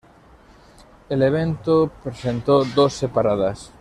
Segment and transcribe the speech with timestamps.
[1.09, 3.69] El evento presentó dos separadas.